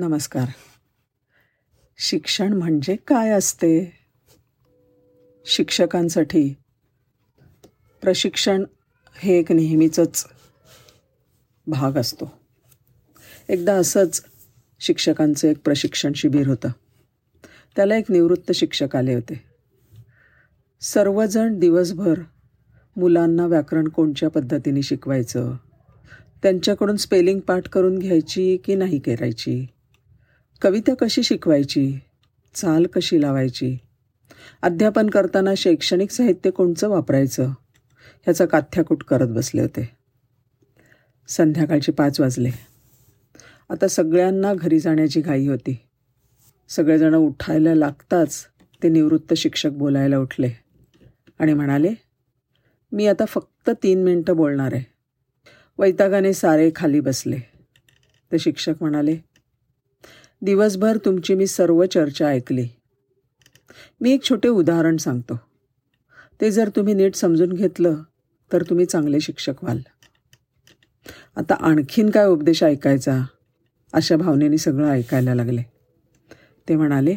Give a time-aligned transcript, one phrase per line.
[0.00, 0.48] नमस्कार.
[1.98, 3.92] शिक्षण म्हणजे काय असते?
[5.46, 6.54] शिक्षकांसाठी
[8.02, 8.64] प्रशिक्षण
[9.14, 10.26] हे एक नेहमीचंच
[11.66, 12.40] भाग असतो.
[13.48, 14.24] एकदा असंच
[14.80, 16.68] शिक्षकांचं एक प्रशिक्षण शिबिर होतं.
[17.76, 19.44] त्याला एक निवृत्त शिक्षक आले होते.
[20.80, 22.18] सर्वजण दिवसभर
[22.96, 25.56] मुलांना व्याकरण कोणत्या पद्धतीने शिकवायचं?
[26.42, 29.66] त्यांच्याकडून स्पेलिंग पाठ करून घ्यायची की नाही करायची?
[30.62, 31.98] कविता कशी शिकवायची?
[32.54, 33.78] चाल कशी लावायची?
[34.62, 37.44] अध्यापन करताना शैक्षणिक साहित्य कोणचं वापरायचं?
[38.22, 39.90] ह्याचा काथ्याकूट करत बसले होते.
[41.28, 42.50] संध्याकाळचे पाच वाजले.
[43.70, 45.78] आता सगळ्यांना घरी जाण्याची घाई होती.
[46.68, 48.46] सगळेजण उठायला लागताच
[48.82, 50.50] ते निवृत्त शिक्षक बोलायला उठले
[51.38, 51.90] आणि म्हणाले
[52.92, 54.84] मी आता फक्त तीन मिनटं बोलणार आहे.
[55.78, 57.36] वैतागाने सारे खाली बसले.
[58.32, 59.29] ते शिक्षक म्हणाले
[60.42, 62.68] दिवसभर तुमची मी सर्व चर्चा ऐकली.
[64.00, 65.40] मी एक छोटे उदाहरण सांगतो.
[66.40, 68.02] ते जर तुम्ही नीट समजून घेतलं
[68.52, 69.78] तर तुम्ही चांगले शिक्षक व्हाल.
[71.36, 73.24] आता आणखीन काय उपदेश ऐकायचा?
[73.92, 75.62] अशा भावनेने सगळं ऐकायला लागले.
[76.68, 77.16] ते म्हणाले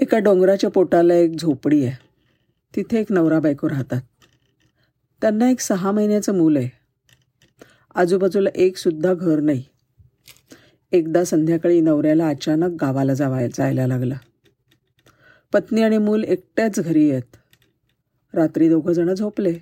[0.00, 1.96] एका डोंगराच्या पोटाला एक झोपडी आहे.
[2.76, 4.00] तिथे एक नवरा बायको राहतात.
[5.20, 6.68] त्यांना एक सहा महिन्याचं मूल आहे.
[7.94, 9.64] आजूबाजूला एकसुद्धा घर नाही.
[10.92, 14.14] एकदा संध्याकाळी नवऱ्याला अचानक गावाला जावाय जायला लागला.
[15.52, 17.36] पत्नी आणि मूल एकट्याच घरी आहेत
[18.34, 19.58] रात्री दोघंजणं झोपले.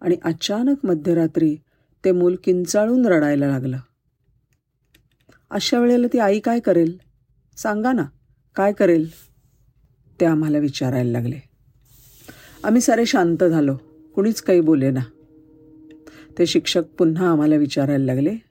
[0.00, 1.56] आणि अचानक मध्यरात्री
[2.04, 3.78] ते मूल किंचाळून रडायला लागलं.
[5.50, 6.98] अशा वेळेला ती आई काय करेल?
[7.56, 8.04] सांगा ना
[8.56, 9.10] काय करेल?
[10.20, 11.38] ते आम्हाला विचारायला लागले.
[12.64, 13.76] आम्ही सारे शांत झालो.
[14.14, 15.00] कुणीच काही बोले ना.
[16.38, 18.49] ते शिक्षक पुन्हा आम्हाला विचारायला लागले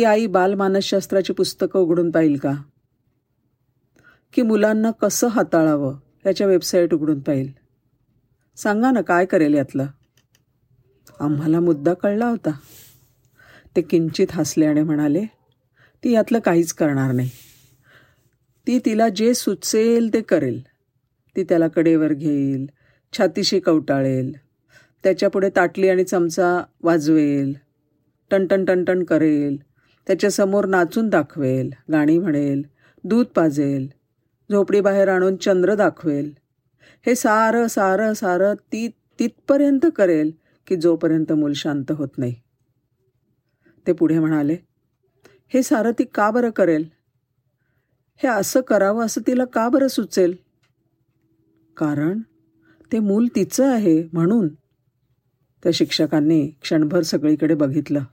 [0.00, 2.52] ती आई बालमानसशास्त्राची पुस्तकं उघडून पाहिल का?
[4.32, 7.52] की मुलांना कसं हाताळावं याच्या वेबसाईट उघडून पाहिल?
[8.56, 9.86] सांगा ना काय करेल यातलं?
[11.20, 12.50] आम्हाला मुद्दा कळला होता.
[13.76, 15.24] ते किंचित हसले आणि म्हणाले
[16.04, 17.30] ती यातलं काहीच करणार नाही.
[18.66, 20.62] ती तिला जे सुचेल ते करेल.
[21.36, 22.70] ती त्याला कडेवर घेईल
[23.18, 24.36] छातीशी कवटाळेल
[25.02, 27.54] त्याच्यापुढे ताटली आणि चमचा वाजवेल
[28.30, 29.69] टणटण टणटण करेल
[30.10, 32.62] त्याच्यासमोर नाचून दाखवेल गाणी म्हणेल
[33.04, 33.88] दूध पाजेल
[34.52, 36.34] झोपडीबाहेर आणून चंद्र दाखवेल.
[37.06, 40.30] हे सारं सारं सारं ती तिथपर्यंत करेल
[40.66, 42.34] की जोपर्यंत मूल शांत होत नाही.
[43.86, 44.56] ते पुढे म्हणाले
[45.48, 46.88] हे सारं ती का बरं करेल?
[48.16, 50.36] हे असं करावं असं तिला का बरं सुचेल?
[51.76, 52.20] कारण
[52.92, 54.48] ते मूल तिचं आहे म्हणून.
[55.62, 58.04] त्या शिक्षकांनी क्षणभर सगळीकडे बघितलं.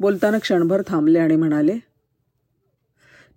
[0.00, 1.78] बोलताना क्षणभर थांबले आणि म्हणाले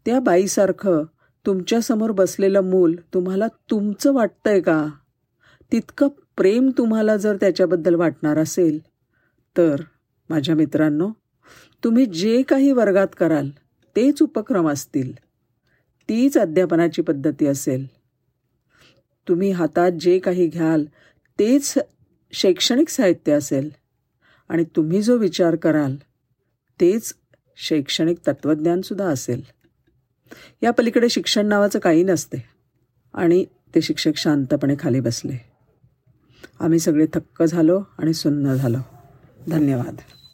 [0.06, 1.04] त्या बाईसारखं
[1.46, 4.88] तुमच्यासमोर बसलेलं मूल तुम्हाला तुमचं वाटतंय का?
[5.72, 6.08] तितकं
[6.38, 8.80] प्रेम तुम्हाला जर त्याच्याबद्दल वाटणार असेल
[9.58, 9.76] तर
[10.30, 11.10] माझ्या मित्रांनो
[11.84, 13.50] तुम्ही जे काही वर्गात कराल
[13.96, 15.14] तेच उपक्रम असतील.
[16.10, 17.86] तीच अध्यापनाची पद्धती असेल.
[19.28, 20.86] तुम्ही हातात जे काही घ्याल
[21.40, 21.78] तेच
[22.34, 23.70] शैक्षणिक साहित्य असेल.
[24.50, 25.96] आणि तुम्ही जो विचार कराल
[26.82, 27.14] तेच
[27.58, 29.42] शैक्षणिक तत्त्वज्ञानसुद्धा असेल.
[30.64, 32.44] या पलीकडे शिक्षण नावाचं काही नसते
[33.14, 35.52] आणि ते शिक्षक शांतपणे खाली बसले.
[36.60, 38.78] आम्ही सगळे थक्क झालो आणि सुन्न झालो.
[39.50, 39.96] धन्यवाद.